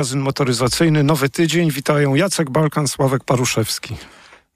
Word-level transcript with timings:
magazyn 0.00 0.20
motoryzacyjny 0.20 1.04
Nowy 1.04 1.28
Tydzień. 1.28 1.70
Witają 1.70 2.14
Jacek 2.14 2.50
Balkan, 2.50 2.88
Sławek 2.88 3.24
Paruszewski. 3.24 3.96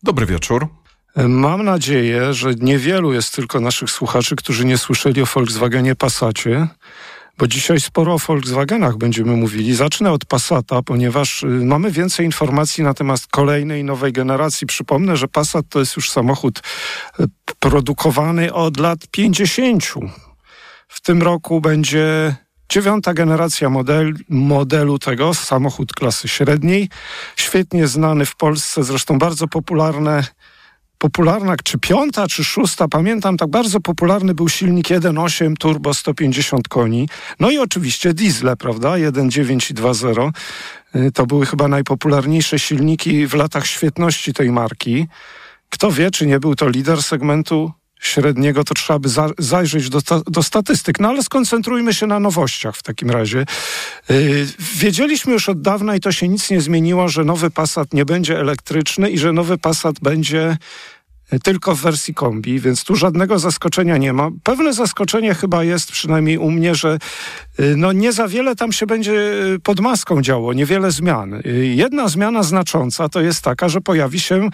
Dobry 0.02 0.26
wieczór. 0.26 0.68
Mam 1.16 1.64
nadzieję, 1.64 2.34
że 2.34 2.54
niewielu 2.54 3.12
jest 3.12 3.34
tylko 3.34 3.60
naszych 3.60 3.90
słuchaczy, 3.90 4.36
którzy 4.36 4.64
nie 4.64 4.78
słyszeli 4.78 5.22
o 5.22 5.26
Volkswagenie 5.26 5.94
Passacie, 5.94 6.68
bo 7.38 7.46
dzisiaj 7.46 7.80
sporo 7.80 8.14
o 8.14 8.18
Volkswagenach 8.18 8.96
będziemy 8.96 9.36
mówili. 9.36 9.74
Zacznę 9.74 10.12
od 10.12 10.24
Passata, 10.24 10.82
ponieważ 10.82 11.42
y, 11.42 11.46
mamy 11.46 11.90
więcej 11.90 12.26
informacji 12.26 12.84
na 12.84 12.94
temat 12.94 13.26
kolejnej 13.26 13.84
nowej 13.84 14.12
generacji. 14.12 14.66
Przypomnę, 14.66 15.16
że 15.16 15.28
Passat 15.28 15.66
to 15.68 15.78
jest 15.78 15.96
już 15.96 16.10
samochód 16.10 16.62
y, 17.20 17.24
produkowany 17.58 18.52
od 18.52 18.80
lat 18.80 18.98
50. 19.10 19.84
W 20.88 21.00
tym 21.00 21.22
roku 21.22 21.60
będzie 21.60 22.36
Dziewiąta 22.68 23.14
generacja 23.14 23.70
model, 23.70 24.14
modelu 24.28 24.98
tego, 24.98 25.34
samochód 25.34 25.92
klasy 25.92 26.28
średniej, 26.28 26.88
świetnie 27.36 27.86
znany 27.86 28.26
w 28.26 28.36
Polsce, 28.36 28.84
zresztą 28.84 29.18
bardzo 29.18 29.48
popularne, 29.48 30.24
popularna, 30.98 31.54
czy 31.64 31.78
piąta, 31.78 32.26
czy 32.26 32.44
szósta, 32.44 32.88
pamiętam, 32.88 33.36
tak 33.36 33.50
bardzo 33.50 33.80
popularny 33.80 34.34
był 34.34 34.48
silnik 34.48 34.88
1.8 34.88 35.54
turbo 35.56 35.94
150 35.94 36.68
koni. 36.68 37.08
No 37.40 37.50
i 37.50 37.58
oczywiście 37.58 38.14
diesle, 38.14 38.56
prawda, 38.56 38.88
1.9 38.88 39.70
i 39.70 39.74
2.0. 39.74 40.30
Y, 40.96 41.12
to 41.12 41.26
były 41.26 41.46
chyba 41.46 41.68
najpopularniejsze 41.68 42.58
silniki 42.58 43.26
w 43.26 43.34
latach 43.34 43.66
świetności 43.66 44.32
tej 44.32 44.52
marki. 44.52 45.06
Kto 45.70 45.90
wie, 45.90 46.10
czy 46.10 46.26
nie 46.26 46.40
był 46.40 46.54
to 46.54 46.68
lider 46.68 47.02
segmentu 47.02 47.72
średniego, 48.06 48.64
to 48.64 48.74
trzeba 48.74 48.98
by 48.98 49.08
za, 49.08 49.30
zajrzeć 49.38 49.88
do, 49.88 50.00
do 50.26 50.42
statystyk. 50.42 51.00
No 51.00 51.08
ale 51.08 51.22
skoncentrujmy 51.22 51.94
się 51.94 52.06
na 52.06 52.20
nowościach 52.20 52.76
w 52.76 52.82
takim 52.82 53.10
razie. 53.10 53.46
Yy, 54.08 54.46
wiedzieliśmy 54.76 55.32
już 55.32 55.48
od 55.48 55.62
dawna 55.62 55.96
i 55.96 56.00
to 56.00 56.12
się 56.12 56.28
nic 56.28 56.50
nie 56.50 56.60
zmieniło, 56.60 57.08
że 57.08 57.24
nowy 57.24 57.50
Passat 57.50 57.94
nie 57.94 58.04
będzie 58.04 58.40
elektryczny 58.40 59.10
i 59.10 59.18
że 59.18 59.32
nowy 59.32 59.58
Passat 59.58 60.00
będzie 60.00 60.56
tylko 61.42 61.74
w 61.74 61.80
wersji 61.80 62.14
kombi, 62.14 62.60
więc 62.60 62.84
tu 62.84 62.96
żadnego 62.96 63.38
zaskoczenia 63.38 63.96
nie 63.96 64.12
ma. 64.12 64.30
Pewne 64.42 64.72
zaskoczenie 64.72 65.34
chyba 65.34 65.64
jest, 65.64 65.92
przynajmniej 65.92 66.38
u 66.38 66.50
mnie, 66.50 66.74
że 66.74 66.98
y, 67.60 67.76
no 67.76 67.92
nie 67.92 68.12
za 68.12 68.28
wiele 68.28 68.56
tam 68.56 68.72
się 68.72 68.86
będzie 68.86 69.12
y, 69.12 69.58
pod 69.62 69.80
maską 69.80 70.22
działo, 70.22 70.52
niewiele 70.52 70.90
zmian. 70.90 71.34
Y, 71.34 71.74
jedna 71.76 72.08
zmiana 72.08 72.42
znacząca 72.42 73.08
to 73.08 73.20
jest 73.20 73.42
taka, 73.42 73.68
że 73.68 73.80
pojawi 73.80 74.20
się 74.20 74.48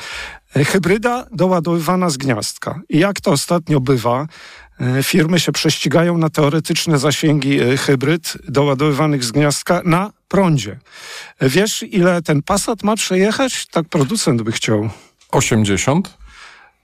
hybryda 0.54 1.26
doładowywana 1.32 2.10
z 2.10 2.16
gniazdka. 2.16 2.80
I 2.88 2.98
jak 2.98 3.20
to 3.20 3.30
ostatnio 3.30 3.80
bywa, 3.80 4.26
firmy 5.02 5.40
się 5.40 5.52
prześcigają 5.52 6.18
na 6.18 6.30
teoretyczne 6.30 6.98
zasięgi 6.98 7.58
hybryd 7.76 8.32
doładowywanych 8.48 9.24
z 9.24 9.32
gniazdka 9.32 9.82
na 9.84 10.10
prądzie. 10.28 10.78
Wiesz, 11.40 11.82
ile 11.82 12.22
ten 12.22 12.42
Passat 12.42 12.82
ma 12.82 12.96
przejechać? 12.96 13.66
Tak 13.66 13.88
producent 13.88 14.42
by 14.42 14.52
chciał. 14.52 14.90
80? 15.30 16.19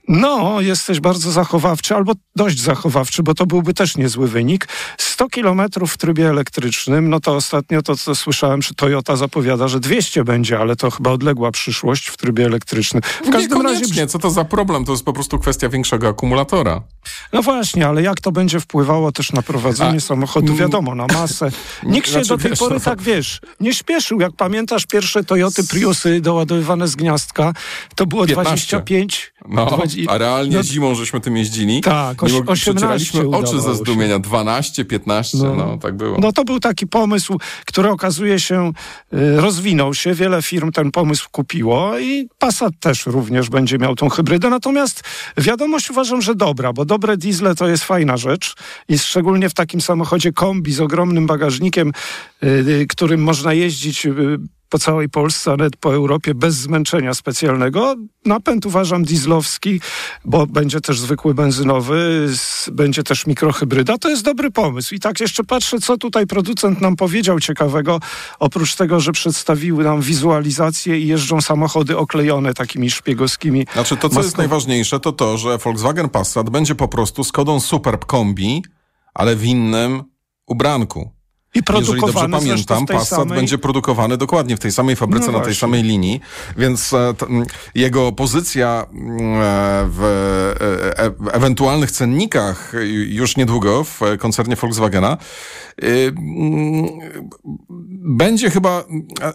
No, 0.07 0.61
jesteś 0.61 0.99
bardzo 0.99 1.31
zachowawczy, 1.31 1.95
albo 1.95 2.13
dość 2.35 2.61
zachowawczy, 2.61 3.23
bo 3.23 3.33
to 3.33 3.45
byłby 3.45 3.73
też 3.73 3.97
niezły 3.97 4.27
wynik. 4.27 4.67
100 4.97 5.29
kilometrów 5.29 5.93
w 5.93 5.97
trybie 5.97 6.29
elektrycznym, 6.29 7.09
no 7.09 7.19
to 7.19 7.35
ostatnio 7.35 7.81
to, 7.81 7.95
co 7.95 8.15
słyszałem, 8.15 8.61
że 8.61 8.73
Toyota 8.73 9.15
zapowiada, 9.15 9.67
że 9.67 9.79
200 9.79 10.23
będzie, 10.23 10.59
ale 10.59 10.75
to 10.75 10.91
chyba 10.91 11.11
odległa 11.11 11.51
przyszłość 11.51 12.07
w 12.07 12.17
trybie 12.17 12.45
elektrycznym. 12.45 13.03
W 13.25 13.29
każdym 13.29 13.61
razie... 13.61 14.07
co 14.07 14.19
to 14.19 14.29
za 14.29 14.45
problem? 14.45 14.85
To 14.85 14.91
jest 14.91 15.05
po 15.05 15.13
prostu 15.13 15.39
kwestia 15.39 15.69
większego 15.69 16.07
akumulatora. 16.07 16.81
No 17.33 17.41
właśnie, 17.41 17.87
ale 17.87 18.01
jak 18.01 18.21
to 18.21 18.31
będzie 18.31 18.59
wpływało 18.59 19.11
też 19.11 19.33
na 19.33 19.41
prowadzenie 19.41 19.97
A, 19.97 19.99
samochodu? 19.99 20.47
Mm. 20.47 20.57
Wiadomo, 20.57 20.95
na 20.95 21.05
masę. 21.07 21.51
Nikt 21.83 22.07
się 22.07 22.13
znaczy, 22.13 22.29
do 22.29 22.37
tej 22.37 22.49
wiesz, 22.49 22.59
pory 22.59 22.75
no, 22.75 22.79
tak, 22.81 23.01
wiesz, 23.01 23.41
nie 23.59 23.73
śpieszył. 23.73 24.21
Jak 24.21 24.31
pamiętasz 24.33 24.85
pierwsze 24.85 25.23
Toyoty 25.23 25.67
Priusy 25.67 26.21
doładowywane 26.21 26.87
z 26.87 26.95
gniazdka, 26.95 27.53
to 27.95 28.05
było 28.05 28.25
15. 28.25 28.49
25... 28.49 29.33
No, 29.49 29.65
20, 29.65 29.96
a 30.07 30.17
realnie 30.17 30.57
no, 30.57 30.63
zimą 30.63 30.95
żeśmy 30.95 31.21
tym 31.21 31.37
jeździli. 31.37 31.81
Tak, 31.81 32.23
oś, 32.23 32.31
18 32.45 33.27
oczy 33.27 33.61
ze 33.61 33.75
zdumienia. 33.75 34.19
12, 34.19 34.85
15, 34.85 35.37
no, 35.37 35.55
no, 35.55 35.77
tak 35.77 35.97
było. 35.97 36.17
No 36.19 36.31
to 36.31 36.43
był 36.43 36.59
taki 36.59 36.87
pomysł, 36.87 37.39
który 37.65 37.89
okazuje 37.89 38.39
się 38.39 38.71
y, 39.13 39.41
rozwinął 39.41 39.93
się. 39.93 40.13
Wiele 40.13 40.41
firm 40.41 40.71
ten 40.71 40.91
pomysł 40.91 41.27
kupiło 41.31 41.99
i 41.99 42.29
Passat 42.39 42.73
też 42.79 43.05
również 43.05 43.49
będzie 43.49 43.77
miał 43.77 43.95
tą 43.95 44.09
hybrydę. 44.09 44.49
Natomiast 44.49 45.03
wiadomość 45.37 45.91
uważam, 45.91 46.21
że 46.21 46.35
dobra, 46.35 46.73
bo 46.73 46.85
dobre 46.85 47.17
diesle 47.17 47.55
to 47.55 47.67
jest 47.67 47.83
fajna 47.83 48.17
rzecz 48.17 48.55
i 48.89 48.99
szczególnie 48.99 49.49
w 49.49 49.53
takim 49.53 49.81
samochodzie 49.81 50.33
kombi 50.33 50.73
z 50.73 50.81
ogromnym 50.81 51.27
bagażnikiem, 51.27 51.91
y, 52.43 52.47
y, 52.47 52.87
którym 52.89 53.23
można 53.23 53.53
jeździć 53.53 54.07
po 54.69 54.79
całej 54.79 55.09
Polsce, 55.09 55.51
a 55.51 55.55
nawet 55.55 55.77
po 55.77 55.93
Europie 55.93 56.35
bez 56.35 56.55
zmęczenia 56.55 57.13
specjalnego. 57.13 57.95
Napęd 58.25 58.65
uważam 58.65 59.03
dieslowski, 59.03 59.81
bo 60.25 60.47
będzie 60.47 60.81
też 60.81 60.99
zwykły 60.99 61.33
benzynowy, 61.33 62.27
będzie 62.71 63.03
też 63.03 63.27
mikrohybryda. 63.27 63.97
To 63.97 64.09
jest 64.09 64.23
dobry 64.23 64.51
pomysł. 64.51 64.95
I 64.95 64.99
tak 64.99 65.19
jeszcze 65.19 65.43
patrzę, 65.43 65.79
co 65.79 65.97
tutaj 65.97 66.27
producent 66.27 66.81
nam 66.81 66.95
powiedział 66.95 67.39
ciekawego, 67.39 67.99
oprócz 68.39 68.75
tego, 68.75 68.99
że 68.99 69.11
przedstawiły 69.11 69.83
nam 69.83 70.01
wizualizację 70.01 70.99
i 70.99 71.07
jeżdżą 71.07 71.41
samochody 71.41 71.97
oklejone 71.97 72.53
takimi 72.53 72.91
szpiegowskimi. 72.91 73.67
Znaczy 73.73 73.97
to, 73.97 74.09
co 74.09 74.23
jest 74.23 74.37
najważniejsze, 74.37 74.99
to 74.99 75.11
to, 75.11 75.37
że 75.37 75.57
Volkswagen 75.57 76.09
Passat 76.09 76.49
będzie 76.49 76.75
po 76.75 76.87
prostu 76.87 77.23
Skodą 77.23 77.59
Superb 77.59 78.05
Kombi, 78.05 78.63
ale 79.13 79.35
w 79.35 79.45
innym 79.45 80.03
ubranku. 80.47 81.16
I 81.55 81.61
Jeżeli 81.79 82.01
dobrze 82.01 82.29
pamiętam, 82.29 82.85
Passat 82.85 83.19
samej... 83.19 83.37
będzie 83.37 83.57
produkowany 83.57 84.17
dokładnie 84.17 84.57
w 84.57 84.59
tej 84.59 84.71
samej 84.71 84.95
fabryce, 84.95 85.31
no 85.31 85.37
na 85.37 85.45
tej 85.45 85.55
samej 85.55 85.83
linii, 85.83 86.21
więc 86.57 86.93
e, 86.93 87.13
t, 87.13 87.25
jego 87.75 88.11
pozycja 88.11 88.85
e, 88.85 88.87
w 89.89 90.03
e, 90.61 91.05
e, 91.05 91.33
ewentualnych 91.33 91.91
cennikach 91.91 92.73
już 93.07 93.37
niedługo 93.37 93.83
w 93.83 93.99
koncernie 94.19 94.55
Volkswagena 94.55 95.17
y, 95.83 96.13
będzie 98.17 98.49
chyba, 98.49 98.83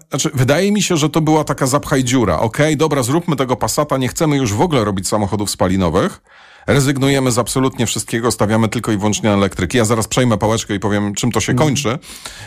znaczy 0.09 0.31
wydaje 0.35 0.73
mi 0.73 0.83
się, 0.83 0.97
że 0.97 1.11
to 1.11 1.21
była 1.21 1.45
taka 1.45 1.67
zapchaj 1.67 2.05
dziura. 2.05 2.39
Okej, 2.39 2.67
okay, 2.67 2.77
dobra, 2.77 3.03
zróbmy 3.03 3.37
tego 3.37 3.57
Passata, 3.57 3.99
nie 3.99 4.09
chcemy 4.09 4.37
już 4.37 4.53
w 4.53 4.61
ogóle 4.61 4.85
robić 4.85 5.09
samochodów 5.09 5.51
spalinowych, 5.51 6.23
rezygnujemy 6.67 7.33
z 7.33 7.39
absolutnie 7.39 7.87
wszystkiego, 7.87 8.31
stawiamy 8.31 8.69
tylko 8.69 8.93
i 8.93 8.97
wyłącznie 8.97 9.29
na 9.29 9.35
elektryki. 9.35 9.79
Ja 9.79 9.85
zaraz 9.85 10.09
przejmę 10.09 10.39
pałeczkę 10.39 10.75
i 10.75 10.81
powiem, 10.81 11.15
czym 11.15 11.33
to 11.33 11.41
się 11.41 11.53
mhm. 11.53 11.69
kończy, 11.69 11.99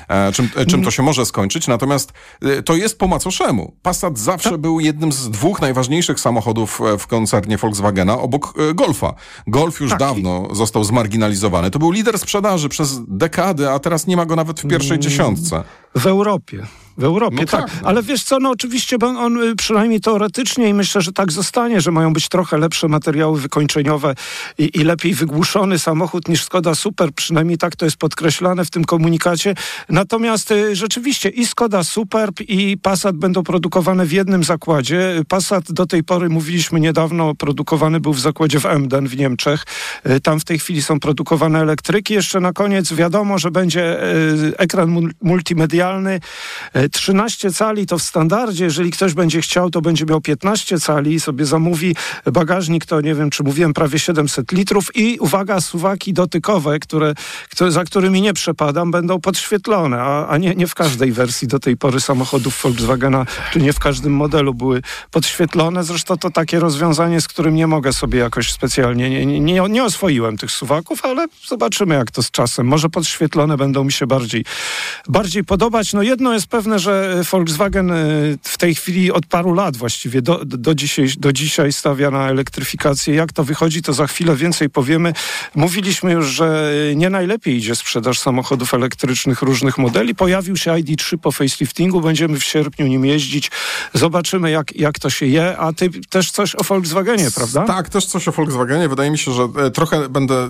e, 0.07 0.31
czym, 0.31 0.49
e, 0.55 0.65
czym 0.65 0.83
to 0.83 0.91
się 0.91 1.03
może 1.03 1.25
skończyć. 1.25 1.67
Natomiast 1.67 2.13
e, 2.41 2.63
to 2.63 2.75
jest 2.75 2.99
po 2.99 3.07
macoszemu. 3.07 3.75
Passat 3.81 4.19
zawsze 4.19 4.49
tak. 4.49 4.59
był 4.59 4.79
jednym 4.79 5.11
z 5.11 5.29
dwóch 5.29 5.61
najważniejszych 5.61 6.19
samochodów 6.19 6.81
e, 6.81 6.97
w 6.97 7.07
koncernie 7.07 7.57
Volkswagena 7.57 8.19
obok 8.19 8.53
e, 8.69 8.73
Golfa. 8.73 9.13
Golf 9.47 9.79
już 9.79 9.89
tak. 9.89 9.99
dawno 9.99 10.55
został 10.55 10.83
zmarginalizowany. 10.83 11.71
To 11.71 11.79
był 11.79 11.91
lider 11.91 12.19
sprzedaży 12.19 12.69
przez 12.69 12.99
dekady, 13.07 13.69
a 13.69 13.79
teraz 13.79 14.07
nie 14.07 14.17
ma 14.17 14.25
go 14.25 14.35
nawet 14.35 14.61
w 14.61 14.67
pierwszej 14.67 14.91
mm. 14.91 15.01
dziesiątce. 15.01 15.63
W 15.95 16.07
Europie. 16.07 16.67
W 16.97 17.03
Europie, 17.03 17.37
no 17.39 17.45
tak. 17.45 17.71
tak. 17.71 17.79
Ale 17.83 18.03
wiesz 18.03 18.23
co, 18.23 18.39
no 18.39 18.49
oczywiście 18.49 18.97
on 19.01 19.43
y, 19.43 19.55
przynajmniej 19.55 20.01
teoretycznie 20.01 20.69
i 20.69 20.73
myślę, 20.73 21.01
że 21.01 21.11
tak 21.11 21.31
zostanie, 21.31 21.81
że 21.81 21.91
mają 21.91 22.13
być 22.13 22.29
trochę 22.29 22.57
lepsze 22.57 22.87
materiały 22.87 23.41
wykończeniowe 23.41 24.15
i, 24.57 24.71
i 24.73 24.83
lepiej 24.83 25.13
wygłuszony 25.13 25.79
samochód 25.79 26.27
niż 26.27 26.43
Skoda 26.43 26.75
Super. 26.75 27.13
Przynajmniej 27.13 27.57
tak 27.57 27.75
to 27.75 27.85
jest 27.85 27.97
podkreślane 27.97 28.65
w 28.65 28.69
tym 28.69 28.85
komunikacie. 28.85 29.55
Natomiast 29.89 30.51
y, 30.51 30.75
rzeczywiście 30.75 31.29
i 31.29 31.45
Skoda 31.45 31.83
Superb 31.83 32.41
i 32.41 32.77
Passat 32.77 33.17
będą 33.17 33.43
produkowane 33.43 34.05
w 34.05 34.11
jednym 34.11 34.43
zakładzie. 34.43 35.21
Passat 35.27 35.71
do 35.71 35.85
tej 35.85 36.03
pory, 36.03 36.29
mówiliśmy 36.29 36.79
niedawno, 36.79 37.35
produkowany 37.35 37.99
był 37.99 38.13
w 38.13 38.19
zakładzie 38.19 38.59
w 38.59 38.65
Emden 38.65 39.07
w 39.07 39.17
Niemczech. 39.17 39.65
Y, 40.09 40.21
tam 40.21 40.39
w 40.39 40.45
tej 40.45 40.59
chwili 40.59 40.81
są 40.81 40.99
produkowane 40.99 41.61
elektryki. 41.61 42.13
Jeszcze 42.13 42.39
na 42.39 42.53
koniec 42.53 42.93
wiadomo, 42.93 43.39
że 43.39 43.51
będzie 43.51 43.99
ekran 44.57 45.09
multimedialny 45.21 45.84
13 46.91 47.51
cali 47.51 47.85
to 47.85 47.97
w 47.97 48.03
standardzie, 48.03 48.63
jeżeli 48.63 48.91
ktoś 48.91 49.13
będzie 49.13 49.41
chciał, 49.41 49.69
to 49.69 49.81
będzie 49.81 50.05
miał 50.05 50.21
15 50.21 50.79
cali 50.79 51.13
i 51.13 51.19
sobie 51.19 51.45
zamówi 51.45 51.95
bagażnik, 52.33 52.85
to 52.85 53.01
nie 53.01 53.15
wiem, 53.15 53.29
czy 53.29 53.43
mówiłem, 53.43 53.73
prawie 53.73 53.99
700 53.99 54.51
litrów 54.51 54.95
i 54.95 55.17
uwaga, 55.19 55.61
suwaki 55.61 56.13
dotykowe, 56.13 56.79
które, 56.79 57.13
które 57.51 57.71
za 57.71 57.83
którymi 57.83 58.21
nie 58.21 58.33
przepadam, 58.33 58.91
będą 58.91 59.21
podświetlone, 59.21 60.01
a, 60.01 60.27
a 60.27 60.37
nie, 60.37 60.55
nie 60.55 60.67
w 60.67 60.75
każdej 60.75 61.11
wersji 61.11 61.47
do 61.47 61.59
tej 61.59 61.77
pory 61.77 61.99
samochodów 61.99 62.61
Volkswagena, 62.63 63.25
czy 63.51 63.59
nie 63.59 63.73
w 63.73 63.79
każdym 63.79 64.13
modelu 64.13 64.53
były 64.53 64.81
podświetlone. 65.11 65.83
Zresztą 65.83 66.17
to 66.17 66.29
takie 66.29 66.59
rozwiązanie, 66.59 67.21
z 67.21 67.27
którym 67.27 67.55
nie 67.55 67.67
mogę 67.67 67.93
sobie 67.93 68.19
jakoś 68.19 68.51
specjalnie, 68.51 69.09
nie, 69.09 69.25
nie, 69.25 69.39
nie, 69.39 69.61
nie 69.69 69.83
oswoiłem 69.83 70.37
tych 70.37 70.51
suwaków, 70.51 71.05
ale 71.05 71.27
zobaczymy, 71.47 71.95
jak 71.95 72.11
to 72.11 72.23
z 72.23 72.31
czasem. 72.31 72.67
Może 72.67 72.89
podświetlone 72.89 73.57
będą 73.57 73.83
mi 73.83 73.91
się 73.91 74.07
bardziej, 74.07 74.45
bardziej 75.07 75.43
podobać. 75.43 75.74
No 75.93 76.01
jedno 76.01 76.33
jest 76.33 76.47
pewne, 76.47 76.79
że 76.79 77.21
Volkswagen 77.31 77.91
w 78.43 78.57
tej 78.57 78.75
chwili 78.75 79.11
od 79.11 79.25
paru 79.25 79.53
lat 79.53 79.77
właściwie 79.77 80.21
do, 80.21 80.45
do, 80.45 80.75
dzisiaj, 80.75 81.07
do 81.17 81.33
dzisiaj 81.33 81.73
stawia 81.73 82.11
na 82.11 82.29
elektryfikację. 82.29 83.15
Jak 83.15 83.33
to 83.33 83.43
wychodzi, 83.43 83.81
to 83.81 83.93
za 83.93 84.07
chwilę 84.07 84.35
więcej 84.35 84.69
powiemy. 84.69 85.13
Mówiliśmy 85.55 86.11
już, 86.11 86.27
że 86.27 86.73
nie 86.95 87.09
najlepiej 87.09 87.55
idzie 87.55 87.75
sprzedaż 87.75 88.19
samochodów 88.19 88.73
elektrycznych 88.73 89.41
różnych 89.41 89.77
modeli. 89.77 90.15
Pojawił 90.15 90.57
się 90.57 90.71
ID3 90.71 91.17
po 91.17 91.31
faceliftingu, 91.31 92.01
będziemy 92.01 92.39
w 92.39 92.43
sierpniu 92.43 92.87
nim 92.87 93.05
jeździć. 93.05 93.51
Zobaczymy, 93.93 94.51
jak, 94.51 94.75
jak 94.75 94.99
to 94.99 95.09
się 95.09 95.25
je. 95.25 95.57
A 95.57 95.73
ty 95.73 95.89
też 96.09 96.31
coś 96.31 96.55
o 96.55 96.63
Volkswagenie, 96.63 97.31
prawda? 97.35 97.65
Tak, 97.65 97.89
też 97.89 98.05
coś 98.05 98.27
o 98.27 98.31
Volkswagenie. 98.31 98.89
Wydaje 98.89 99.11
mi 99.11 99.17
się, 99.17 99.31
że 99.31 99.47
e, 99.57 99.71
trochę 99.71 100.09
będę 100.09 100.49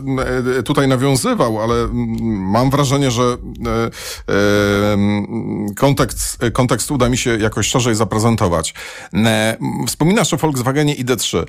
e, 0.60 0.64
tutaj 0.64 0.88
nawiązywał, 0.88 1.62
ale 1.62 1.76
mm, 1.76 1.96
mam 2.52 2.70
wrażenie, 2.70 3.12
że 3.12 3.24
e, 3.24 3.38
kontekst, 5.76 6.38
kontekst 6.54 6.92
uda 6.92 7.10
mi 7.10 7.18
się 7.18 7.38
jakoś 7.38 7.68
szerzej 7.68 7.96
zaprezentować. 7.96 8.74
Wspominasz 9.88 10.34
o 10.34 10.38
Volkswagenie 10.38 10.96
ID3. 10.96 11.46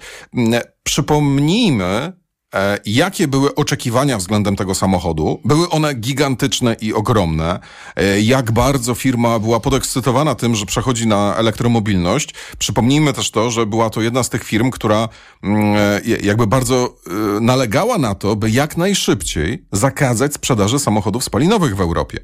Przypomnijmy, 0.82 2.12
E, 2.54 2.78
jakie 2.86 3.28
były 3.28 3.54
oczekiwania 3.54 4.18
względem 4.18 4.56
tego 4.56 4.74
samochodu? 4.74 5.40
Były 5.44 5.68
one 5.68 5.94
gigantyczne 5.94 6.76
i 6.80 6.92
ogromne. 6.92 7.60
E, 7.96 8.20
jak 8.20 8.52
bardzo 8.52 8.94
firma 8.94 9.38
była 9.38 9.60
podekscytowana 9.60 10.34
tym, 10.34 10.54
że 10.54 10.66
przechodzi 10.66 11.06
na 11.06 11.34
elektromobilność. 11.36 12.34
Przypomnijmy 12.58 13.12
też 13.12 13.30
to, 13.30 13.50
że 13.50 13.66
była 13.66 13.90
to 13.90 14.02
jedna 14.02 14.22
z 14.22 14.30
tych 14.30 14.44
firm, 14.44 14.70
która 14.70 15.08
mm, 15.42 15.76
e, 15.76 16.00
jakby 16.22 16.46
bardzo 16.46 16.96
nalegała 17.40 17.98
na 17.98 18.14
to, 18.14 18.36
by 18.36 18.50
jak 18.50 18.76
najszybciej 18.76 19.66
zakazać 19.72 20.34
sprzedaży 20.34 20.78
samochodów 20.78 21.24
spalinowych 21.24 21.76
w 21.76 21.80
Europie. 21.80 22.18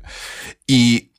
I 0.69 1.12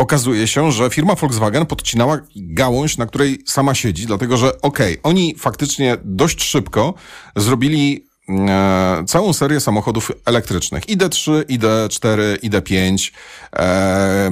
okazuje 0.00 0.46
się, 0.46 0.72
że 0.72 0.90
firma 0.90 1.14
Volkswagen 1.14 1.66
podcinała 1.66 2.18
gałąź, 2.36 2.98
na 2.98 3.06
której 3.06 3.38
sama 3.46 3.74
siedzi, 3.74 4.06
dlatego 4.06 4.36
że 4.36 4.62
okej, 4.62 4.92
okay, 4.92 5.02
oni 5.02 5.34
faktycznie 5.38 5.96
dość 6.04 6.42
szybko 6.42 6.94
zrobili 7.36 8.09
e, 8.48 9.04
całą 9.06 9.32
serię 9.32 9.60
samochodów 9.60 10.12
elektrycznych. 10.24 10.84
ID3, 10.86 11.44
ID4, 11.44 12.20
ID5. 12.42 13.12
E, 13.56 14.30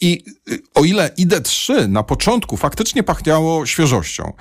I 0.00 0.24
o 0.74 0.84
ile 0.84 1.10
ID3 1.18 1.88
na 1.88 2.02
początku 2.02 2.56
faktycznie 2.56 3.02
pachniało 3.02 3.66
świeżością, 3.66 4.32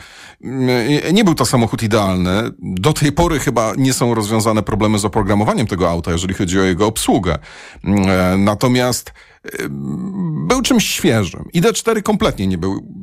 e, 0.43 1.13
nie 1.13 1.23
był 1.23 1.35
to 1.35 1.45
samochód 1.45 1.83
idealny. 1.83 2.51
Do 2.59 2.93
tej 2.93 3.11
pory 3.11 3.39
chyba 3.39 3.73
nie 3.77 3.93
są 3.93 4.15
rozwiązane 4.15 4.63
problemy 4.63 4.99
z 4.99 5.05
oprogramowaniem 5.05 5.67
tego 5.67 5.89
auta, 5.89 6.11
jeżeli 6.11 6.33
chodzi 6.33 6.59
o 6.59 6.63
jego 6.63 6.87
obsługę. 6.87 7.39
E, 7.83 8.35
natomiast 8.37 9.13
był 10.47 10.61
czymś 10.61 10.89
świeżym. 10.89 11.45
ID4 11.55 12.01
kompletnie 12.01 12.47
nie 12.47 12.57
był 12.57 12.71
mm, 12.71 12.96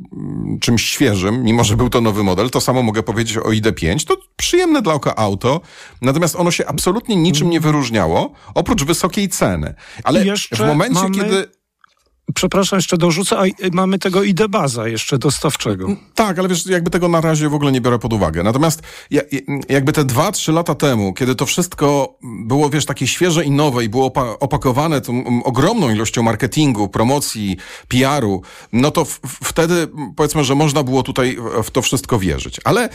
czymś 0.59 0.85
świeżym, 0.85 1.43
mimo 1.43 1.63
że 1.63 1.77
był 1.77 1.89
to 1.89 2.01
nowy 2.01 2.23
model. 2.23 2.49
To 2.49 2.61
samo 2.61 2.83
mogę 2.83 3.03
powiedzieć 3.03 3.37
o 3.37 3.41
ID5. 3.41 4.07
To 4.07 4.17
przyjemne 4.35 4.81
dla 4.81 4.93
oka 4.93 5.15
auto, 5.15 5.61
natomiast 6.01 6.35
ono 6.35 6.51
się 6.51 6.65
absolutnie 6.65 7.15
niczym 7.15 7.49
nie 7.49 7.59
wyróżniało, 7.59 8.31
oprócz 8.55 8.83
wysokiej 8.83 9.29
ceny. 9.29 9.73
Ale 10.03 10.25
w 10.51 10.59
momencie, 10.59 11.01
mamy... 11.01 11.15
kiedy 11.15 11.47
Przepraszam, 12.33 12.77
jeszcze 12.77 12.97
dorzucę, 12.97 13.39
a 13.39 13.43
mamy 13.71 13.99
tego 13.99 14.21
baza 14.49 14.87
jeszcze 14.87 15.17
dostawczego. 15.17 15.87
Tak, 16.15 16.39
ale 16.39 16.49
wiesz, 16.49 16.65
jakby 16.65 16.89
tego 16.89 17.07
na 17.07 17.21
razie 17.21 17.49
w 17.49 17.53
ogóle 17.53 17.71
nie 17.71 17.81
biorę 17.81 17.99
pod 17.99 18.13
uwagę. 18.13 18.43
Natomiast 18.43 18.81
jakby 19.69 19.91
te 19.91 20.03
dwa, 20.03 20.31
trzy 20.31 20.51
lata 20.51 20.75
temu, 20.75 21.13
kiedy 21.13 21.35
to 21.35 21.45
wszystko 21.45 22.17
było, 22.23 22.69
wiesz, 22.69 22.85
takie 22.85 23.07
świeże 23.07 23.45
i 23.45 23.51
nowe 23.51 23.83
i 23.83 23.89
było 23.89 24.13
opakowane 24.39 25.01
tą 25.01 25.43
ogromną 25.43 25.89
ilością 25.89 26.23
marketingu, 26.23 26.89
promocji, 26.89 27.57
PR-u, 27.87 28.41
no 28.73 28.91
to 28.91 29.05
wtedy 29.43 29.87
powiedzmy, 30.15 30.43
że 30.43 30.55
można 30.55 30.83
było 30.83 31.03
tutaj 31.03 31.37
w 31.63 31.71
to 31.71 31.81
wszystko 31.81 32.19
wierzyć. 32.19 32.59
Ale 32.63 32.89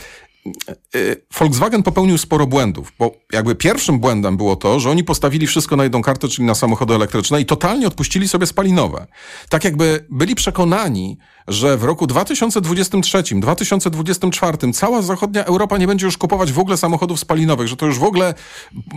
Volkswagen 1.39 1.83
popełnił 1.83 2.19
sporo 2.19 2.47
błędów, 2.47 2.93
bo 2.99 3.15
jakby 3.33 3.55
pierwszym 3.55 3.99
błędem 3.99 4.37
było 4.37 4.57
to, 4.57 4.81
że 4.81 4.91
oni 4.91 5.05
postawili 5.05 5.47
wszystko 5.47 5.77
na 5.77 5.85
jedną 5.85 6.03
kartę, 6.03 6.29
czyli 6.29 6.47
na 6.47 6.55
samochody 6.55 6.95
elektryczne 6.95 7.41
i 7.41 7.47
totalnie 7.47 7.87
odpuścili 7.87 8.29
sobie 8.29 8.47
spalinowe. 8.47 9.07
Tak 9.49 9.65
jakby 9.65 10.07
byli 10.11 10.35
przekonani, 10.35 11.19
że 11.50 11.76
w 11.76 11.85
roku 11.85 12.06
2023, 12.06 13.23
2024 13.35 14.73
cała 14.73 15.02
zachodnia 15.02 15.44
Europa 15.44 15.79
nie 15.79 15.87
będzie 15.87 16.06
już 16.06 16.19
kupować 16.19 16.52
w 16.52 16.58
ogóle 16.58 16.76
samochodów 16.76 17.20
spalinowych, 17.20 17.69
że 17.69 17.76
to 17.76 17.87
już 17.87 17.99
w 17.99 18.05
ogóle 18.05 18.35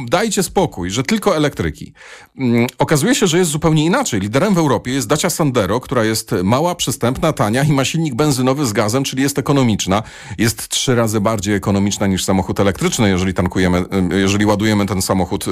dajcie 0.07 0.43
spokój, 0.43 0.89
że 0.89 1.03
tylko 1.03 1.37
elektryki. 1.37 1.93
Mm, 2.37 2.67
okazuje 2.77 3.15
się, 3.15 3.27
że 3.27 3.37
jest 3.37 3.51
zupełnie 3.51 3.85
inaczej. 3.85 4.19
Liderem 4.19 4.53
w 4.53 4.57
Europie 4.57 4.91
jest 4.91 5.07
Dacia 5.07 5.29
Sandero, 5.29 5.79
która 5.79 6.03
jest 6.03 6.31
mała, 6.43 6.75
przystępna, 6.75 7.33
tania 7.33 7.63
i 7.63 7.71
ma 7.71 7.85
silnik 7.85 8.15
benzynowy 8.15 8.65
z 8.65 8.73
gazem, 8.73 9.03
czyli 9.03 9.23
jest 9.23 9.39
ekonomiczna. 9.39 10.03
Jest 10.37 10.69
trzy 10.69 10.95
razy 10.95 11.21
bardziej 11.21 11.55
ekonomiczna 11.55 12.07
niż 12.07 12.23
samochód 12.23 12.59
elektryczny, 12.59 13.09
jeżeli 13.09 13.33
tankujemy, 13.33 13.85
jeżeli 14.11 14.45
ładujemy 14.45 14.85
ten 14.85 15.01
samochód 15.01 15.45
y, 15.47 15.51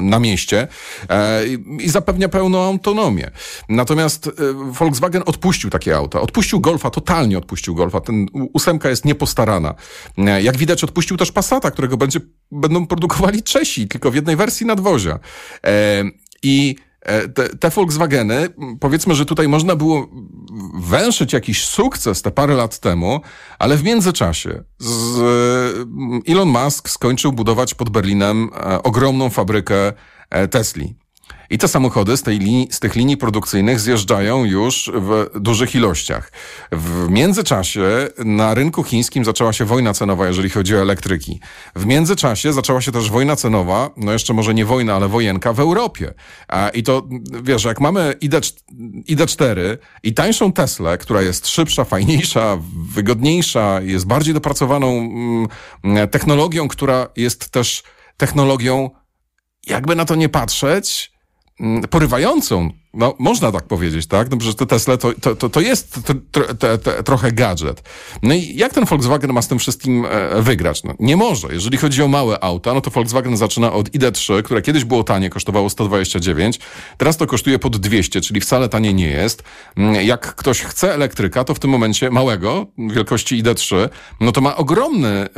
na 0.00 0.18
mieście 0.18 0.68
e, 1.08 1.46
i 1.80 1.88
zapewnia 1.88 2.28
pełną 2.28 2.62
autonomię. 2.62 3.30
Natomiast 3.68 4.26
y, 4.26 4.32
Volkswagen 4.54 5.22
odpuścił 5.26 5.70
takie 5.70 5.96
auta. 5.96 6.20
Odpuścił 6.20 6.39
odpuścił 6.40 6.60
Golfa, 6.60 6.90
totalnie 6.90 7.38
odpuścił 7.38 7.74
Golfa. 7.74 8.00
Ten 8.00 8.26
ósemka 8.52 8.88
jest 8.88 9.04
niepostarana. 9.04 9.74
E, 10.18 10.42
jak 10.42 10.56
widać, 10.56 10.84
odpuścił 10.84 11.16
też 11.16 11.32
Passata, 11.32 11.70
którego 11.70 11.96
będzie, 11.96 12.20
będą 12.52 12.86
produkowali 12.86 13.42
Czesi, 13.42 13.88
tylko 13.88 14.10
w 14.10 14.14
jednej 14.14 14.36
wersji 14.36 14.66
nadwozia. 14.66 15.18
E, 15.66 16.04
I 16.42 16.76
e, 17.00 17.28
te, 17.28 17.48
te 17.48 17.70
Volkswageny, 17.70 18.48
powiedzmy, 18.80 19.14
że 19.14 19.26
tutaj 19.26 19.48
można 19.48 19.76
było 19.76 20.08
węszyć 20.74 21.32
jakiś 21.32 21.64
sukces 21.64 22.22
te 22.22 22.30
parę 22.30 22.54
lat 22.54 22.78
temu, 22.78 23.20
ale 23.58 23.76
w 23.76 23.84
międzyczasie 23.84 24.64
z, 24.78 25.20
Elon 26.28 26.48
Musk 26.48 26.88
skończył 26.88 27.32
budować 27.32 27.74
pod 27.74 27.90
Berlinem 27.90 28.50
ogromną 28.82 29.30
fabrykę 29.30 29.92
Tesli. 30.50 30.99
I 31.50 31.58
te 31.58 31.68
samochody 31.68 32.16
z, 32.16 32.22
tej 32.22 32.38
linii, 32.38 32.68
z 32.70 32.80
tych 32.80 32.94
linii 32.94 33.16
produkcyjnych 33.16 33.80
zjeżdżają 33.80 34.44
już 34.44 34.90
w 34.94 35.40
dużych 35.40 35.74
ilościach. 35.74 36.32
W 36.72 37.08
międzyczasie 37.08 38.08
na 38.18 38.54
rynku 38.54 38.84
chińskim 38.84 39.24
zaczęła 39.24 39.52
się 39.52 39.64
wojna 39.64 39.94
cenowa, 39.94 40.26
jeżeli 40.26 40.50
chodzi 40.50 40.76
o 40.76 40.80
elektryki. 40.80 41.40
W 41.76 41.86
międzyczasie 41.86 42.52
zaczęła 42.52 42.80
się 42.80 42.92
też 42.92 43.10
wojna 43.10 43.36
cenowa, 43.36 43.90
no 43.96 44.12
jeszcze 44.12 44.34
może 44.34 44.54
nie 44.54 44.64
wojna, 44.64 44.94
ale 44.94 45.08
wojenka 45.08 45.52
w 45.52 45.60
Europie. 45.60 46.14
I 46.74 46.82
to, 46.82 47.08
wiesz, 47.42 47.64
jak 47.64 47.80
mamy 47.80 48.14
ID, 48.20 48.34
ID4 49.08 49.60
i 50.02 50.14
tańszą 50.14 50.52
Teslę, 50.52 50.98
która 50.98 51.22
jest 51.22 51.48
szybsza, 51.48 51.84
fajniejsza, 51.84 52.58
wygodniejsza, 52.94 53.80
jest 53.80 54.06
bardziej 54.06 54.34
dopracowaną 54.34 54.88
mm, 54.88 56.08
technologią, 56.08 56.68
która 56.68 57.08
jest 57.16 57.50
też 57.50 57.82
technologią, 58.16 58.90
jakby 59.66 59.96
na 59.96 60.04
to 60.04 60.14
nie 60.14 60.28
patrzeć, 60.28 61.12
porywającą 61.90 62.70
no, 62.94 63.14
można 63.18 63.52
tak 63.52 63.64
powiedzieć, 63.64 64.06
tak? 64.06 64.30
No, 64.30 64.36
przecież 64.36 64.56
te 64.56 64.66
Tesla 64.66 64.96
to, 64.96 65.12
to, 65.20 65.36
to, 65.36 65.48
to 65.48 65.60
jest 65.60 66.00
trochę 67.04 67.32
gadżet. 67.32 67.82
No 68.22 68.34
i 68.34 68.56
jak 68.56 68.74
ten 68.74 68.84
Volkswagen 68.84 69.32
ma 69.32 69.42
z 69.42 69.48
tym 69.48 69.58
wszystkim 69.58 70.06
e, 70.10 70.42
wygrać? 70.42 70.84
No, 70.84 70.94
nie 71.00 71.16
może. 71.16 71.48
Jeżeli 71.52 71.78
chodzi 71.78 72.02
o 72.02 72.08
małe 72.08 72.44
auta, 72.44 72.74
no 72.74 72.80
to 72.80 72.90
Volkswagen 72.90 73.36
zaczyna 73.36 73.72
od 73.72 73.88
ID3, 73.88 74.42
które 74.42 74.62
kiedyś 74.62 74.84
było 74.84 75.04
tanie, 75.04 75.30
kosztowało 75.30 75.70
129, 75.70 76.58
teraz 76.98 77.16
to 77.16 77.26
kosztuje 77.26 77.58
pod 77.58 77.76
200, 77.76 78.20
czyli 78.20 78.40
wcale 78.40 78.68
tanie 78.68 78.94
nie 78.94 79.08
jest. 79.08 79.42
Mm, 79.76 80.06
jak 80.06 80.34
ktoś 80.34 80.60
chce 80.60 80.94
elektryka, 80.94 81.44
to 81.44 81.54
w 81.54 81.58
tym 81.58 81.70
momencie 81.70 82.10
małego, 82.10 82.66
wielkości 82.78 83.42
ID3, 83.42 83.88
no 84.20 84.32
to 84.32 84.40
ma 84.40 84.56
ogromny 84.56 85.08
e, 85.08 85.28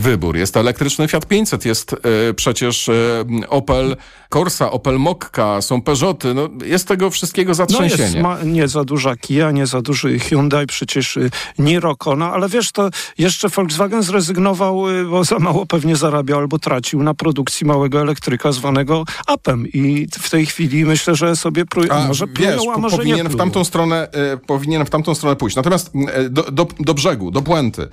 wybór. 0.00 0.36
Jest 0.36 0.56
elektryczny 0.56 1.08
Fiat 1.08 1.26
500, 1.26 1.64
jest 1.64 1.92
e, 1.92 2.34
przecież 2.34 2.88
e, 2.88 3.24
Opel 3.48 3.96
Corsa, 4.32 4.70
Opel 4.70 4.98
Mokka, 4.98 5.62
są 5.62 5.82
Peugeoty, 5.82 6.34
no 6.34 6.48
jest 6.64 6.91
tego 6.92 7.10
wszystkiego 7.10 7.54
zatrzęsienie. 7.54 8.22
No 8.22 8.30
jest 8.30 8.44
nie 8.44 8.68
za 8.68 8.84
duża 8.84 9.16
Kia, 9.16 9.50
nie 9.50 9.66
za 9.66 9.82
duży 9.82 10.18
Hyundai, 10.18 10.66
przecież 10.66 11.16
y, 11.16 11.30
Niro 11.58 11.96
Kona, 11.96 12.32
ale 12.32 12.48
wiesz, 12.48 12.72
to 12.72 12.90
jeszcze 13.18 13.48
Volkswagen 13.48 14.02
zrezygnował, 14.02 14.88
y, 14.88 15.04
bo 15.04 15.24
za 15.24 15.38
mało 15.38 15.66
pewnie 15.66 15.96
zarabiał 15.96 16.38
albo 16.38 16.58
tracił 16.58 17.02
na 17.02 17.14
produkcji 17.14 17.66
małego 17.66 18.00
elektryka 18.00 18.52
zwanego 18.52 19.04
Apem 19.26 19.66
i 19.66 20.08
w 20.20 20.30
tej 20.30 20.46
chwili 20.46 20.84
myślę, 20.84 21.14
że 21.14 21.36
sobie 21.36 21.66
prują, 21.66 21.92
a, 21.92 22.08
może 22.08 22.26
plują, 22.26 22.50
wiesz, 22.50 22.60
a 22.74 22.78
może 22.78 22.96
powinien 22.96 23.26
nie 23.26 23.28
w 23.28 23.36
tamtą 23.36 23.64
stronę, 23.64 24.08
y, 24.34 24.46
powinien 24.46 24.84
w 24.84 24.90
tamtą 24.90 25.14
stronę 25.14 25.36
pójść. 25.36 25.56
Natomiast 25.56 25.92
do, 26.30 26.42
do, 26.42 26.66
do 26.80 26.94
brzegu, 26.94 27.30
do 27.30 27.42
puenty. 27.42 27.88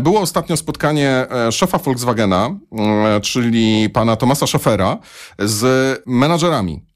Było 0.00 0.20
ostatnio 0.20 0.56
spotkanie 0.56 1.26
szefa 1.50 1.78
Volkswagena, 1.78 2.50
czyli 3.22 3.90
pana 3.90 4.16
Tomasa 4.16 4.46
Schofera 4.46 4.98
z 5.38 6.02
menadżerami 6.06 6.80
E, 6.82 6.87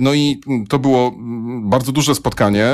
no 0.00 0.14
i 0.14 0.40
to 0.68 0.78
było 0.78 1.12
bardzo 1.60 1.92
duże 1.92 2.14
spotkanie. 2.14 2.66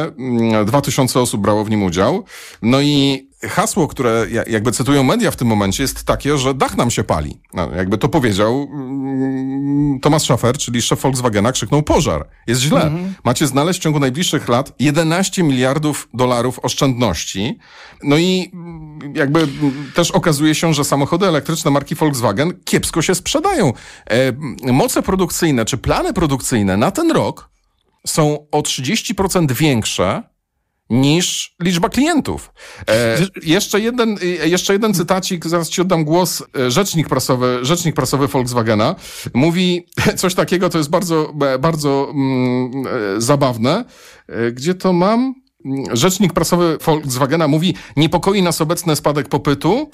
Dwa 0.66 0.80
tysiące 0.80 1.20
osób 1.20 1.40
brało 1.40 1.64
w 1.64 1.70
nim 1.70 1.82
udział. 1.82 2.24
No 2.62 2.80
i 2.80 3.28
hasło, 3.42 3.88
które 3.88 4.26
jakby 4.46 4.72
cytują 4.72 5.02
media 5.02 5.30
w 5.30 5.36
tym 5.36 5.48
momencie 5.48 5.82
jest 5.82 6.04
takie, 6.04 6.38
że 6.38 6.54
dach 6.54 6.76
nam 6.76 6.90
się 6.90 7.04
pali. 7.04 7.40
No, 7.54 7.70
jakby 7.76 7.98
to 7.98 8.08
powiedział 8.08 8.68
mm, 8.72 10.00
Thomas 10.00 10.22
Schaffer, 10.22 10.58
czyli 10.58 10.82
szef 10.82 11.00
Volkswagena, 11.00 11.52
krzyknął 11.52 11.82
pożar. 11.82 12.28
Jest 12.46 12.60
źle. 12.60 12.82
Mhm. 12.82 13.14
Macie 13.24 13.46
znaleźć 13.46 13.80
w 13.80 13.82
ciągu 13.82 14.00
najbliższych 14.00 14.48
lat 14.48 14.72
11 14.78 15.42
miliardów 15.42 16.08
dolarów 16.14 16.58
oszczędności. 16.62 17.58
No 18.02 18.16
i 18.16 18.50
mm, 18.54 19.14
jakby 19.14 19.48
też 19.94 20.10
okazuje 20.10 20.54
się, 20.54 20.74
że 20.74 20.84
samochody 20.84 21.26
elektryczne 21.26 21.70
marki 21.70 21.94
Volkswagen 21.94 22.52
kiepsko 22.64 23.02
się 23.02 23.14
sprzedają. 23.14 23.72
E, 24.10 24.72
moce 24.72 25.02
produkcyjne 25.02 25.64
czy 25.64 25.78
plany 25.78 26.12
produkcyjne 26.12 26.76
na 26.76 26.90
ten 26.90 27.10
rok 27.10 27.50
są 28.06 28.46
o 28.50 28.60
30% 28.60 29.52
większe 29.52 30.22
niż 30.90 31.56
liczba 31.62 31.88
klientów. 31.88 32.52
E, 32.90 33.18
jeszcze, 33.42 33.80
jeden, 33.80 34.18
e, 34.42 34.48
jeszcze 34.48 34.72
jeden 34.72 34.94
cytacik, 34.94 35.46
zaraz 35.46 35.68
ci 35.68 35.80
oddam 35.80 36.04
głos. 36.04 36.42
E, 36.58 36.70
rzecznik 36.70 37.08
prasowy, 37.08 37.58
rzecznik 37.62 37.94
prasowy 37.94 38.28
Volkswagena 38.28 38.94
mówi 39.34 39.86
coś 40.16 40.34
takiego, 40.34 40.68
to 40.68 40.78
jest 40.78 40.90
bardzo, 40.90 41.34
e, 41.54 41.58
bardzo 41.58 42.08
mm, 42.10 42.84
zabawne. 43.18 43.84
Gdzie 44.52 44.74
to 44.74 44.92
mam? 44.92 45.34
Rzecznik 45.92 46.32
prasowy 46.32 46.78
Volkswagena 46.84 47.48
mówi, 47.48 47.74
niepokoi 47.96 48.42
nas 48.42 48.60
obecny 48.60 48.96
spadek 48.96 49.28
popytu, 49.28 49.90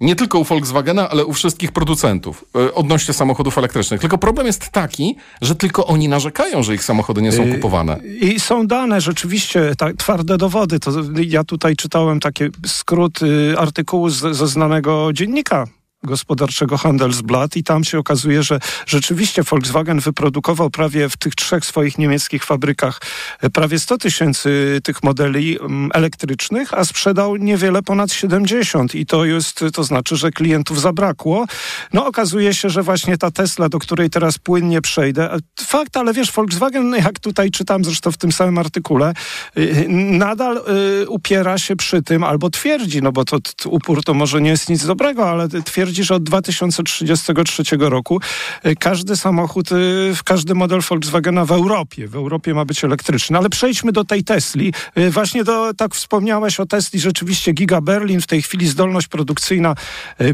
nie 0.00 0.16
tylko 0.16 0.38
u 0.38 0.44
Volkswagena, 0.44 1.08
ale 1.10 1.24
u 1.24 1.32
wszystkich 1.32 1.72
producentów 1.72 2.44
e, 2.56 2.74
odnośnie 2.74 3.14
samochodów 3.14 3.58
elektrycznych. 3.58 4.00
Tylko 4.00 4.18
problem 4.18 4.46
jest 4.46 4.68
taki, 4.68 5.16
że 5.42 5.54
tylko 5.54 5.86
oni 5.86 6.08
narzekają, 6.08 6.62
że 6.62 6.74
ich 6.74 6.84
samochody 6.84 7.22
nie 7.22 7.32
są 7.32 7.42
y, 7.42 7.54
kupowane. 7.54 8.00
I 8.20 8.40
są 8.40 8.66
dane, 8.66 9.00
rzeczywiście, 9.00 9.72
tak, 9.78 9.96
twarde 9.96 10.38
dowody. 10.38 10.80
To 10.80 10.90
ja 11.26 11.44
tutaj 11.44 11.76
czytałem 11.76 12.20
taki 12.20 12.44
skrót 12.66 13.22
y, 13.22 13.54
artykułu 13.58 14.08
z, 14.08 14.36
ze 14.36 14.46
znanego 14.46 15.12
dziennika 15.12 15.66
gospodarczego 16.06 16.78
Handelsblatt 16.78 17.56
i 17.56 17.64
tam 17.64 17.84
się 17.84 17.98
okazuje, 17.98 18.42
że 18.42 18.60
rzeczywiście 18.86 19.42
Volkswagen 19.42 20.00
wyprodukował 20.00 20.70
prawie 20.70 21.08
w 21.08 21.16
tych 21.16 21.34
trzech 21.34 21.64
swoich 21.64 21.98
niemieckich 21.98 22.44
fabrykach 22.44 23.00
e, 23.40 23.50
prawie 23.50 23.78
100 23.78 23.98
tysięcy 23.98 24.80
tych 24.84 25.02
modeli 25.02 25.58
mm, 25.60 25.90
elektrycznych, 25.94 26.74
a 26.74 26.84
sprzedał 26.84 27.36
niewiele 27.36 27.82
ponad 27.82 28.12
70 28.12 28.94
i 28.94 29.06
to 29.06 29.24
jest, 29.24 29.64
to 29.72 29.84
znaczy, 29.84 30.16
że 30.16 30.30
klientów 30.30 30.80
zabrakło. 30.80 31.46
No 31.92 32.06
okazuje 32.06 32.54
się, 32.54 32.70
że 32.70 32.82
właśnie 32.82 33.18
ta 33.18 33.30
Tesla, 33.30 33.68
do 33.68 33.78
której 33.78 34.10
teraz 34.10 34.38
płynnie 34.38 34.82
przejdę, 34.82 35.36
fakt, 35.60 35.96
ale 35.96 36.12
wiesz, 36.12 36.32
Volkswagen, 36.32 36.94
jak 36.94 37.18
tutaj 37.18 37.50
czytam 37.50 37.84
zresztą 37.84 38.12
w 38.12 38.16
tym 38.16 38.32
samym 38.32 38.58
artykule, 38.58 39.12
y, 39.58 39.86
nadal 39.88 40.64
y, 41.02 41.08
upiera 41.08 41.58
się 41.58 41.76
przy 41.76 42.02
tym 42.02 42.24
albo 42.24 42.50
twierdzi, 42.50 43.02
no 43.02 43.12
bo 43.12 43.24
to 43.24 43.38
upór 43.64 44.04
to 44.04 44.14
może 44.14 44.40
nie 44.40 44.50
jest 44.50 44.68
nic 44.68 44.86
dobrego, 44.86 45.30
ale 45.30 45.48
twierdzi 45.48 45.93
że 46.02 46.14
od 46.14 46.22
2033 46.22 47.62
roku 47.78 48.20
y, 48.66 48.76
każdy 48.76 49.16
samochód, 49.16 49.72
y, 49.72 50.14
każdy 50.24 50.54
model 50.54 50.80
Volkswagena 50.80 51.44
w 51.44 51.52
Europie, 51.52 52.08
w 52.08 52.16
Europie 52.16 52.54
ma 52.54 52.64
być 52.64 52.84
elektryczny. 52.84 53.38
Ale 53.38 53.48
przejdźmy 53.48 53.92
do 53.92 54.04
tej 54.04 54.24
Tesli. 54.24 54.72
Y, 54.98 55.10
właśnie 55.10 55.44
do, 55.44 55.74
tak 55.74 55.94
wspomniałeś 55.94 56.60
o 56.60 56.66
Tesli, 56.66 57.00
rzeczywiście 57.00 57.52
Giga 57.52 57.80
Berlin, 57.80 58.20
w 58.20 58.26
tej 58.26 58.42
chwili 58.42 58.68
zdolność 58.68 59.08
produkcyjna 59.08 59.74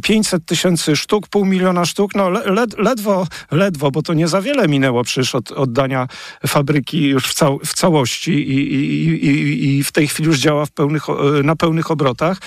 500 0.03 0.47
tysięcy 0.47 0.97
sztuk, 0.97 1.29
pół 1.29 1.45
miliona 1.45 1.85
sztuk, 1.85 2.15
no 2.15 2.31
led, 2.31 2.79
ledwo, 2.79 3.27
ledwo, 3.51 3.91
bo 3.91 4.03
to 4.03 4.15
nie 4.15 4.29
za 4.29 4.43
wiele 4.43 4.69
minęło 4.69 5.05
przecież 5.05 5.35
od 5.35 5.53
oddania 5.53 6.09
fabryki 6.47 7.03
już 7.03 7.25
w, 7.25 7.35
cał, 7.35 7.59
w 7.65 7.75
całości 7.75 8.33
i, 8.33 8.75
i, 8.75 9.27
i, 9.27 9.79
i, 9.79 9.85
w 9.85 9.93
tej 9.93 10.09
chwili 10.09 10.27
już 10.27 10.39
działa 10.39 10.67
w 10.67 10.71
pełnych, 10.71 11.03
na 11.45 11.57
pełnych 11.57 11.91
obrotach. 11.91 12.39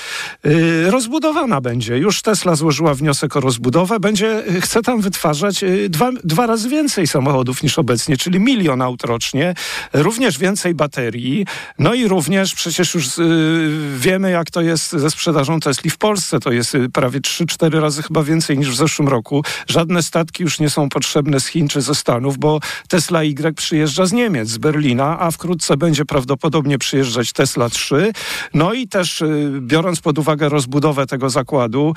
Rozbudowana 0.85 1.61
będzie. 1.61 1.97
Już 1.97 2.21
Tesla 2.21 2.55
złożyła 2.55 2.93
wniosek 3.03 3.37
o 3.37 3.39
rozbudowę, 3.39 3.99
będzie, 3.99 4.47
y, 4.47 4.61
chce 4.61 4.81
tam 4.81 5.01
wytwarzać 5.01 5.63
y, 5.63 5.89
dwa, 5.89 6.11
dwa 6.23 6.47
razy 6.47 6.69
więcej 6.69 7.07
samochodów 7.07 7.63
niż 7.63 7.79
obecnie, 7.79 8.17
czyli 8.17 8.39
milion 8.39 8.81
aut 8.81 9.03
rocznie, 9.03 9.53
również 9.93 10.37
więcej 10.37 10.75
baterii, 10.75 11.45
no 11.79 11.93
i 11.93 12.07
również 12.07 12.55
przecież 12.55 12.93
już 12.93 13.17
y, 13.17 13.69
wiemy, 13.97 14.31
jak 14.31 14.51
to 14.51 14.61
jest 14.61 14.91
ze 14.91 15.09
sprzedażą 15.09 15.59
Tesli 15.59 15.89
w 15.89 15.97
Polsce. 15.97 16.39
To 16.39 16.51
jest 16.51 16.77
prawie 16.93 17.19
3-4 17.19 17.79
razy 17.79 18.03
chyba 18.03 18.23
więcej 18.23 18.57
niż 18.57 18.69
w 18.69 18.75
zeszłym 18.75 19.07
roku. 19.07 19.43
Żadne 19.67 20.03
statki 20.03 20.43
już 20.43 20.59
nie 20.59 20.69
są 20.69 20.89
potrzebne 20.89 21.39
z 21.39 21.47
Chin 21.47 21.67
czy 21.67 21.81
ze 21.81 21.95
Stanów, 21.95 22.37
bo 22.37 22.59
Tesla 22.87 23.23
Y 23.23 23.55
przyjeżdża 23.55 24.05
z 24.05 24.13
Niemiec, 24.13 24.49
z 24.49 24.57
Berlina, 24.57 25.19
a 25.19 25.31
wkrótce 25.31 25.77
będzie 25.77 26.05
prawdopodobnie 26.05 26.77
przyjeżdżać 26.77 27.33
Tesla 27.33 27.69
3. 27.69 28.11
No 28.53 28.73
i 28.73 28.87
też 28.87 29.23
biorąc 29.59 30.01
pod 30.01 30.19
uwagę 30.19 30.49
rozbudowę 30.49 31.07
tego 31.07 31.29
zakładu, 31.29 31.93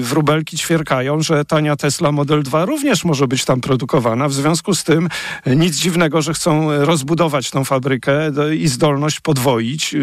wróbelki 0.00 0.56
ćwierkają, 0.56 1.22
że 1.22 1.44
tania 1.44 1.76
Tesla 1.76 2.12
Model 2.12 2.42
2 2.42 2.64
również 2.64 3.04
może 3.04 3.28
być 3.28 3.44
tam 3.44 3.60
produkowana. 3.60 4.28
W 4.28 4.32
związku 4.32 4.74
z 4.74 4.84
tym 4.84 5.08
nic 5.46 5.76
dziwnego, 5.76 6.22
że 6.22 6.34
chcą 6.34 6.84
rozbudować 6.84 7.50
tą 7.50 7.64
fabrykę 7.64 8.30
i 8.58 8.68
zdolność 8.68 9.20
podwoić 9.20 9.94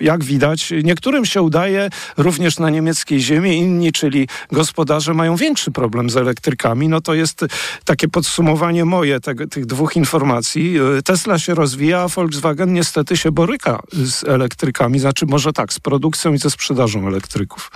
jak 0.00 0.24
widać, 0.24 0.72
niektórym 0.84 1.24
się 1.24 1.42
udaje 1.42 1.90
również 2.16 2.58
na 2.58 2.70
niemieckiej 2.70 3.20
ziemi, 3.20 3.56
inni, 3.56 3.92
czyli 3.92 4.28
gospodarze, 4.52 5.14
mają 5.14 5.36
większy 5.36 5.70
problem 5.70 6.10
z 6.10 6.16
elektrykami. 6.16 6.88
No 6.88 7.00
to 7.00 7.14
jest 7.14 7.44
takie 7.84 8.08
podsumowanie 8.08 8.84
moje 8.84 9.20
tych 9.50 9.66
dwóch 9.66 9.96
informacji. 9.96 10.76
Tesla 11.04 11.38
się 11.38 11.54
rozwija, 11.54 12.00
a 12.00 12.08
Volkswagen 12.08 12.72
niestety 12.72 13.16
się 13.16 13.32
boryka 13.32 13.82
z 13.92 14.24
elektrykami, 14.24 14.98
znaczy 14.98 15.26
może 15.26 15.52
tak, 15.52 15.72
z 15.72 15.80
produkcją 15.80 16.32
i 16.32 16.38
ze 16.38 16.50
sprzedażą 16.50 17.08
elektryków. 17.08 17.70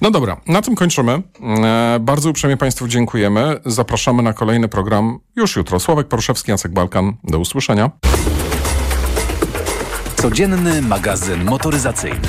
No 0.00 0.10
dobra, 0.10 0.40
na 0.46 0.62
tym 0.62 0.74
kończymy. 0.74 1.22
E, 1.64 1.98
bardzo 2.00 2.30
uprzejmie 2.30 2.56
Państwu 2.56 2.88
dziękujemy. 2.88 3.60
Zapraszamy 3.66 4.22
na 4.22 4.32
kolejny 4.32 4.68
program 4.68 5.18
już 5.36 5.56
jutro. 5.56 5.80
Sławek 5.80 6.08
Poruszewski, 6.08 6.50
Jacek 6.50 6.72
Balkan. 6.72 7.12
Do 7.24 7.38
usłyszenia. 7.38 7.90
Codzienny 10.16 10.82
magazyn 10.82 11.44
motoryzacyjny. 11.44 12.20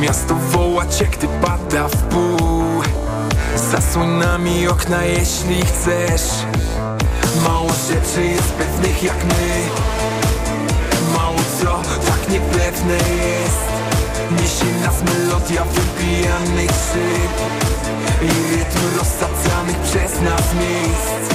Miasto 0.00 0.34
woła 0.34 0.86
cię, 0.86 1.04
gdy 1.04 1.28
pada 1.28 1.88
w 1.88 1.96
pół. 1.96 2.82
Zasłoń 3.70 4.08
nami 4.08 4.68
okna, 4.68 5.04
jeśli 5.04 5.64
chcesz. 5.66 6.22
Mało 7.42 7.68
rzeczy 7.68 8.26
jest 8.26 8.52
pewnych 8.52 9.02
jak 9.02 9.24
my. 9.24 9.58
Mało 11.16 11.38
co 11.60 11.82
tak 12.06 12.28
niepewne 12.30 12.94
jest. 12.94 13.64
Niesie 14.30 14.80
nas 14.80 15.02
melodia 15.02 15.64
wypijanych 15.64 16.70
szyb 16.70 17.34
I 18.22 18.56
rytm 18.56 18.98
rozsadzanych 18.98 19.78
przez 19.78 20.20
nas 20.20 20.54
miejsc 20.54 21.33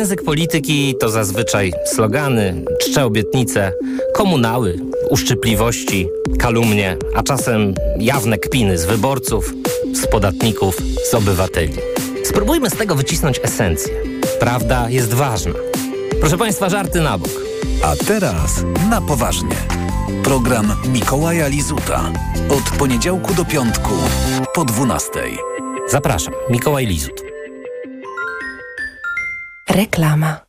Język 0.00 0.22
polityki 0.22 0.94
to 1.00 1.08
zazwyczaj 1.08 1.72
slogany, 1.84 2.64
czcze 2.80 3.04
obietnice, 3.04 3.72
komunały, 4.14 4.78
uszczypliwości, 5.10 6.08
kalumnie, 6.38 6.96
a 7.14 7.22
czasem 7.22 7.74
jawne 7.98 8.38
kpiny 8.38 8.78
z 8.78 8.84
wyborców, 8.84 9.54
z 9.92 10.06
podatników, 10.06 10.76
z 11.10 11.14
obywateli. 11.14 11.74
Spróbujmy 12.24 12.70
z 12.70 12.76
tego 12.76 12.94
wycisnąć 12.94 13.40
esencję. 13.42 13.94
Prawda 14.38 14.90
jest 14.90 15.14
ważna. 15.14 15.54
Proszę 16.20 16.38
Państwa, 16.38 16.68
żarty 16.68 17.00
na 17.00 17.18
bok. 17.18 17.32
A 17.82 17.96
teraz 17.96 18.64
na 18.90 19.00
poważnie. 19.00 19.56
Program 20.24 20.76
Mikołaja 20.92 21.48
Lizuta. 21.48 22.12
Od 22.50 22.78
poniedziałku 22.78 23.34
do 23.34 23.44
piątku 23.44 23.90
po 24.54 24.64
12. 24.64 25.10
Zapraszam, 25.88 26.34
Mikołaj 26.50 26.86
Lizut. 26.86 27.29
Reklama. 29.80 30.40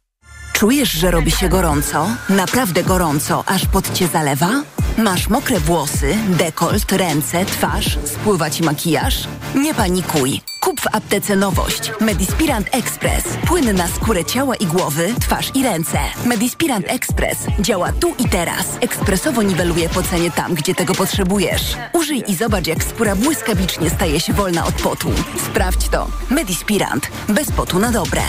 Czujesz, 0.54 0.92
że 0.92 1.12
robi 1.12 1.32
się 1.32 1.50
gorąco? 1.50 2.08
Naprawdę 2.30 2.84
gorąco, 2.84 3.44
aż 3.48 3.66
pod 3.66 3.94
cię 3.94 4.08
zalewa? 4.08 4.50
Masz 4.98 5.30
mokre 5.30 5.60
włosy, 5.60 6.16
dekolt, 6.28 6.92
ręce, 6.92 7.46
twarz, 7.46 7.98
spływa 8.06 8.50
ci 8.50 8.64
makijaż? 8.64 9.28
Nie 9.56 9.74
panikuj. 9.74 10.42
Kup 10.62 10.82
w 10.82 10.96
aptece 10.96 11.36
nowość. 11.36 11.92
Medispirant 12.00 12.68
Express. 12.72 13.24
Płyn 13.48 13.76
na 13.76 13.88
skórę 13.88 14.26
ciała 14.26 14.56
i 14.56 14.66
głowy, 14.66 15.14
twarz 15.22 15.52
i 15.56 15.64
ręce. 15.64 16.00
Medispirant 16.26 16.86
Express 16.90 17.38
działa 17.60 17.92
tu 17.92 18.16
i 18.20 18.30
teraz. 18.30 18.66
Ekspresowo 18.82 19.42
niweluje 19.42 19.90
pocenie 19.90 20.32
tam, 20.32 20.54
gdzie 20.54 20.76
tego 20.76 20.94
potrzebujesz. 20.94 21.78
Użyj 21.94 22.24
i 22.28 22.36
zobacz, 22.36 22.68
jak 22.68 22.84
skóra 22.84 23.16
błyskawicznie 23.16 23.90
staje 23.90 24.20
się 24.20 24.34
wolna 24.34 24.66
od 24.66 24.74
potu. 24.74 25.12
Sprawdź 25.46 25.90
to. 25.90 26.08
Medispirant. 26.30 27.08
Bez 27.30 27.52
potu 27.52 27.80
na 27.80 27.92
dobre. 27.92 28.22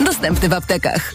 Dostępny 0.00 0.48
w 0.48 0.52
aptekach. 0.52 1.14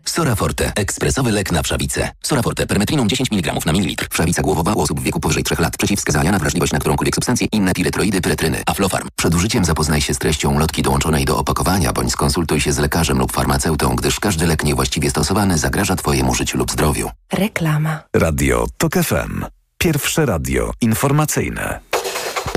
Sora 0.05 0.35
Forte. 0.35 0.71
Ekspresowy 0.75 1.31
lek 1.31 1.51
na 1.51 1.63
wszawicę. 1.63 2.11
Sora 2.23 2.41
Forte. 2.41 2.67
Permetriną 2.67 3.07
10 3.07 3.31
mg 3.31 3.53
na 3.65 3.71
mililitr. 3.73 4.07
Wszawica 4.11 4.41
głowowa 4.41 4.73
u 4.73 4.81
osób 4.81 4.99
w 4.99 5.03
wieku 5.03 5.19
powyżej 5.19 5.43
3 5.43 5.55
lat. 5.59 5.77
Przeciwwskazania 5.77 6.31
na 6.31 6.39
wrażliwość 6.39 6.73
na 6.73 6.79
którąkolwiek 6.79 7.15
substancję. 7.15 7.47
Inne 7.51 7.73
piretroidy, 7.73 8.21
pyretryny. 8.21 8.63
Aflofarm. 8.65 9.07
Przed 9.15 9.35
użyciem 9.35 9.65
zapoznaj 9.65 10.01
się 10.01 10.13
z 10.13 10.17
treścią 10.17 10.59
lotki 10.59 10.81
dołączonej 10.81 11.25
do 11.25 11.37
opakowania, 11.37 11.93
bądź 11.93 12.11
skonsultuj 12.11 12.61
się 12.61 12.73
z 12.73 12.77
lekarzem 12.77 13.19
lub 13.19 13.31
farmaceutą, 13.31 13.95
gdyż 13.95 14.19
każdy 14.19 14.47
lek 14.47 14.63
niewłaściwie 14.63 15.09
stosowany 15.09 15.57
zagraża 15.57 15.95
Twojemu 15.95 16.35
życiu 16.35 16.57
lub 16.57 16.71
zdrowiu. 16.71 17.09
Reklama. 17.33 17.99
Radio 18.15 18.67
TOK 18.77 18.93
FM. 18.93 19.45
Pierwsze 19.77 20.25
radio 20.25 20.71
informacyjne. 20.81 21.79